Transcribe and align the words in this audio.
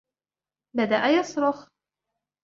بدأ 0.75 1.05
يصرخ. 1.07 1.69